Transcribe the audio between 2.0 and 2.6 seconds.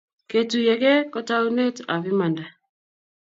imandaa